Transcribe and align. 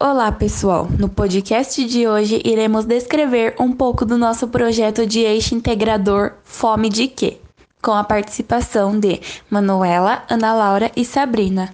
Olá, 0.00 0.32
pessoal! 0.32 0.88
No 0.98 1.08
podcast 1.08 1.84
de 1.84 2.08
hoje 2.08 2.42
iremos 2.44 2.84
descrever 2.84 3.54
um 3.60 3.72
pouco 3.72 4.04
do 4.04 4.18
nosso 4.18 4.48
projeto 4.48 5.06
de 5.06 5.20
eixo 5.20 5.54
integrador 5.54 6.32
Fome 6.42 6.88
de 6.88 7.06
Quê? 7.06 7.38
Com 7.80 7.92
a 7.92 8.02
participação 8.02 8.98
de 8.98 9.20
Manuela, 9.48 10.24
Ana 10.28 10.52
Laura 10.52 10.90
e 10.96 11.04
Sabrina. 11.04 11.72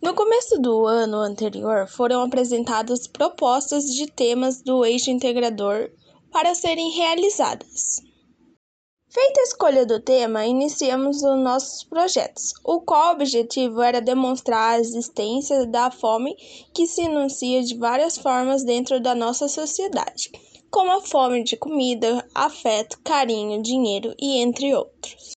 No 0.00 0.14
começo 0.14 0.60
do 0.60 0.86
ano 0.86 1.16
anterior, 1.16 1.88
foram 1.88 2.22
apresentadas 2.22 3.08
propostas 3.08 3.86
de 3.86 4.06
temas 4.06 4.62
do 4.62 4.84
eixo 4.84 5.10
integrador 5.10 5.90
para 6.30 6.54
serem 6.54 6.92
realizadas. 6.92 8.00
Feita 9.14 9.42
a 9.42 9.44
escolha 9.44 9.84
do 9.84 10.00
tema, 10.00 10.46
iniciamos 10.46 11.22
os 11.22 11.38
nossos 11.38 11.84
projetos, 11.84 12.54
o 12.64 12.80
qual 12.80 13.12
objetivo 13.12 13.82
era 13.82 14.00
demonstrar 14.00 14.72
a 14.72 14.80
existência 14.80 15.66
da 15.66 15.90
fome 15.90 16.34
que 16.72 16.86
se 16.86 17.02
enuncia 17.02 17.62
de 17.62 17.76
várias 17.76 18.16
formas 18.16 18.64
dentro 18.64 18.98
da 19.00 19.14
nossa 19.14 19.48
sociedade, 19.48 20.32
como 20.70 20.90
a 20.92 21.02
fome 21.02 21.44
de 21.44 21.58
comida, 21.58 22.26
afeto, 22.34 22.98
carinho, 23.04 23.62
dinheiro 23.62 24.14
e 24.18 24.38
entre 24.38 24.74
outros. 24.74 25.32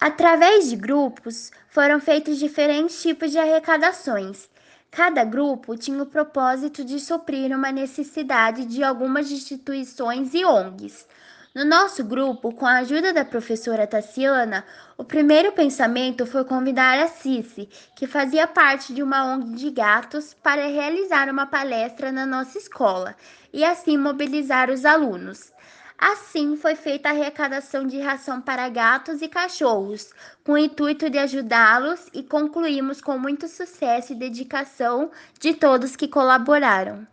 Através 0.00 0.70
de 0.70 0.76
grupos, 0.76 1.50
foram 1.70 1.98
feitos 1.98 2.38
diferentes 2.38 3.02
tipos 3.02 3.32
de 3.32 3.38
arrecadações. 3.40 4.48
Cada 4.92 5.24
grupo 5.24 5.76
tinha 5.76 6.00
o 6.00 6.06
propósito 6.06 6.84
de 6.84 7.00
suprir 7.00 7.50
uma 7.50 7.72
necessidade 7.72 8.64
de 8.64 8.84
algumas 8.84 9.28
instituições 9.32 10.34
e 10.34 10.44
ONGs. 10.44 11.04
No 11.54 11.64
nosso 11.64 12.04
grupo, 12.04 12.52
com 12.52 12.66
a 12.66 12.78
ajuda 12.78 13.12
da 13.12 13.24
professora 13.24 13.86
Tassiana, 13.86 14.64
o 14.98 15.04
primeiro 15.04 15.50
pensamento 15.52 16.26
foi 16.26 16.44
convidar 16.44 16.98
a 16.98 17.08
Cici, 17.08 17.68
que 17.96 18.06
fazia 18.06 18.46
parte 18.46 18.92
de 18.92 19.02
uma 19.02 19.24
ONG 19.24 19.54
de 19.56 19.70
gatos, 19.70 20.34
para 20.34 20.66
realizar 20.66 21.30
uma 21.30 21.46
palestra 21.46 22.12
na 22.12 22.26
nossa 22.26 22.58
escola 22.58 23.16
e 23.50 23.64
assim 23.64 23.96
mobilizar 23.96 24.70
os 24.70 24.84
alunos. 24.84 25.50
Assim, 25.96 26.54
foi 26.54 26.76
feita 26.76 27.08
a 27.08 27.12
arrecadação 27.12 27.86
de 27.86 27.98
ração 27.98 28.42
para 28.42 28.68
gatos 28.68 29.22
e 29.22 29.26
cachorros, 29.26 30.12
com 30.44 30.52
o 30.52 30.58
intuito 30.58 31.08
de 31.08 31.18
ajudá-los 31.18 32.08
e 32.12 32.22
concluímos 32.22 33.00
com 33.00 33.18
muito 33.18 33.48
sucesso 33.48 34.12
e 34.12 34.16
dedicação 34.16 35.10
de 35.40 35.54
todos 35.54 35.96
que 35.96 36.06
colaboraram. 36.06 37.06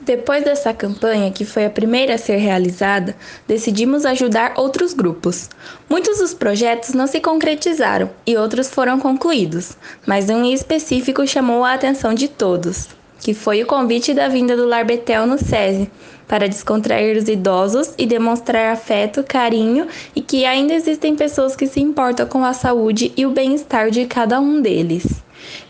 Depois 0.00 0.44
dessa 0.44 0.74
campanha, 0.74 1.32
que 1.32 1.44
foi 1.44 1.64
a 1.64 1.70
primeira 1.70 2.14
a 2.14 2.18
ser 2.18 2.36
realizada, 2.36 3.16
decidimos 3.48 4.04
ajudar 4.04 4.54
outros 4.56 4.92
grupos. 4.92 5.48
Muitos 5.88 6.18
dos 6.18 6.34
projetos 6.34 6.92
não 6.92 7.06
se 7.06 7.18
concretizaram 7.18 8.10
e 8.26 8.36
outros 8.36 8.68
foram 8.68 9.00
concluídos, 9.00 9.76
mas 10.06 10.28
um 10.28 10.44
em 10.44 10.52
específico 10.52 11.26
chamou 11.26 11.64
a 11.64 11.72
atenção 11.72 12.14
de 12.14 12.28
todos, 12.28 12.88
que 13.20 13.32
foi 13.32 13.62
o 13.62 13.66
convite 13.66 14.12
da 14.12 14.28
vinda 14.28 14.56
do 14.56 14.66
Lar 14.66 14.84
Betel 14.84 15.26
no 15.26 15.38
SESI, 15.38 15.90
para 16.28 16.48
descontrair 16.48 17.16
os 17.16 17.28
idosos 17.28 17.94
e 17.96 18.04
demonstrar 18.04 18.72
afeto, 18.72 19.24
carinho 19.24 19.86
e 20.14 20.20
que 20.20 20.44
ainda 20.44 20.74
existem 20.74 21.16
pessoas 21.16 21.56
que 21.56 21.66
se 21.66 21.80
importam 21.80 22.26
com 22.26 22.44
a 22.44 22.52
saúde 22.52 23.12
e 23.16 23.24
o 23.24 23.30
bem-estar 23.30 23.90
de 23.90 24.06
cada 24.06 24.40
um 24.40 24.60
deles. 24.60 25.25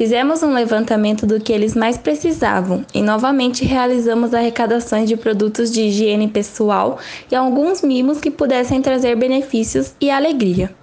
Fizemos 0.00 0.42
um 0.42 0.54
levantamento 0.54 1.26
do 1.26 1.38
que 1.38 1.52
eles 1.52 1.74
mais 1.74 1.98
precisavam 1.98 2.86
e 2.94 3.02
novamente 3.02 3.66
realizamos 3.66 4.32
arrecadações 4.32 5.06
de 5.06 5.14
produtos 5.14 5.70
de 5.70 5.82
higiene 5.82 6.26
pessoal 6.26 6.98
e 7.30 7.34
alguns 7.34 7.82
mimos 7.82 8.18
que 8.18 8.30
pudessem 8.30 8.80
trazer 8.80 9.14
benefícios 9.14 9.92
e 10.00 10.10
alegria. 10.10 10.74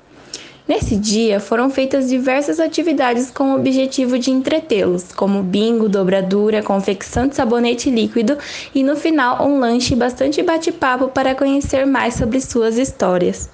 Nesse 0.68 0.96
dia 0.96 1.40
foram 1.40 1.68
feitas 1.72 2.08
diversas 2.08 2.60
atividades 2.60 3.32
com 3.32 3.54
o 3.54 3.56
objetivo 3.56 4.20
de 4.20 4.30
entretê-los, 4.30 5.12
como 5.12 5.42
bingo, 5.42 5.90
dobradura, 5.90 6.62
confecção 6.62 7.26
de 7.26 7.36
sabonete 7.36 7.90
líquido 7.90 8.38
e 8.76 8.84
no 8.84 8.96
final 8.96 9.48
um 9.48 9.58
lanche 9.58 9.96
bastante 9.96 10.44
bate-papo 10.44 11.08
para 11.08 11.34
conhecer 11.34 11.88
mais 11.88 12.14
sobre 12.14 12.40
suas 12.40 12.78
histórias. 12.78 13.50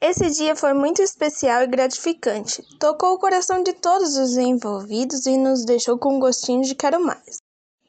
Esse 0.00 0.28
dia 0.30 0.54
foi 0.54 0.74
muito 0.74 1.00
especial 1.00 1.62
e 1.62 1.66
gratificante. 1.66 2.62
Tocou 2.78 3.14
o 3.14 3.18
coração 3.18 3.62
de 3.62 3.72
todos 3.72 4.16
os 4.18 4.36
envolvidos 4.36 5.24
e 5.24 5.38
nos 5.38 5.64
deixou 5.64 5.98
com 5.98 6.16
um 6.16 6.20
gostinho 6.20 6.62
de 6.62 6.74
quero 6.74 7.00
mais. 7.00 7.38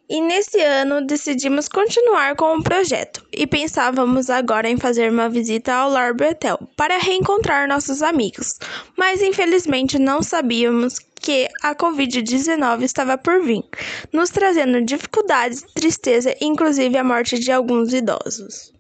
E 0.10 0.22
nesse 0.22 0.62
ano 0.62 1.06
decidimos 1.06 1.68
continuar 1.68 2.38
com 2.38 2.56
o 2.56 2.64
projeto 2.64 3.28
e 3.34 3.46
pensávamos 3.46 4.30
agora 4.30 4.70
em 4.70 4.78
fazer 4.78 5.12
uma 5.12 5.30
visita 5.30 5.74
ao 5.74 5.90
Lar 5.90 6.14
Betel 6.14 6.58
para 6.78 6.98
reencontrar 6.98 7.68
nossos 7.68 8.02
amigos, 8.02 8.58
mas 8.98 9.22
infelizmente 9.22 10.00
não 10.00 10.24
sabíamos 10.24 11.00
que 11.20 11.50
a 11.62 11.76
Covid-19 11.76 12.84
estava 12.84 13.18
por 13.18 13.44
vir, 13.44 13.66
nos 14.14 14.30
trazendo 14.30 14.82
dificuldades, 14.82 15.66
tristeza 15.76 16.34
e 16.40 16.46
inclusive 16.46 16.98
a 16.98 17.04
morte 17.04 17.38
de 17.38 17.52
alguns 17.52 17.92
idosos. 17.94 18.77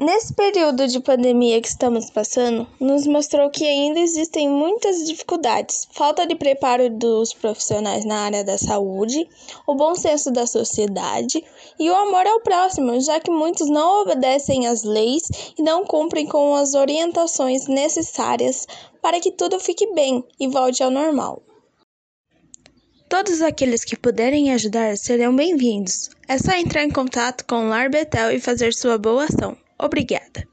Nesse 0.00 0.32
período 0.32 0.86
de 0.86 1.00
pandemia 1.00 1.60
que 1.60 1.66
estamos 1.66 2.08
passando, 2.08 2.68
nos 2.78 3.04
mostrou 3.04 3.50
que 3.50 3.66
ainda 3.66 3.98
existem 3.98 4.48
muitas 4.48 5.04
dificuldades: 5.04 5.88
falta 5.90 6.24
de 6.24 6.36
preparo 6.36 6.88
dos 6.88 7.34
profissionais 7.34 8.04
na 8.04 8.20
área 8.20 8.44
da 8.44 8.56
saúde, 8.56 9.28
o 9.66 9.74
bom 9.74 9.96
senso 9.96 10.30
da 10.30 10.46
sociedade 10.46 11.44
e 11.80 11.90
o 11.90 11.96
amor 11.96 12.24
ao 12.28 12.40
próximo, 12.42 13.00
já 13.00 13.18
que 13.18 13.28
muitos 13.28 13.68
não 13.68 14.02
obedecem 14.02 14.68
às 14.68 14.84
leis 14.84 15.24
e 15.58 15.62
não 15.64 15.84
cumprem 15.84 16.28
com 16.28 16.54
as 16.54 16.74
orientações 16.74 17.66
necessárias 17.66 18.68
para 19.02 19.18
que 19.18 19.32
tudo 19.32 19.58
fique 19.58 19.92
bem 19.94 20.22
e 20.38 20.46
volte 20.46 20.80
ao 20.80 20.92
normal. 20.92 21.42
Todos 23.08 23.42
aqueles 23.42 23.84
que 23.84 23.96
puderem 23.96 24.52
ajudar 24.52 24.96
serão 24.96 25.34
bem-vindos. 25.34 26.08
É 26.28 26.38
só 26.38 26.52
entrar 26.52 26.84
em 26.84 26.90
contato 26.90 27.44
com 27.46 27.64
o 27.64 27.68
Lar 27.68 27.90
Betel 27.90 28.30
e 28.30 28.38
fazer 28.38 28.72
sua 28.72 28.96
boa 28.96 29.24
ação. 29.24 29.56
Obrigada. 29.78 30.44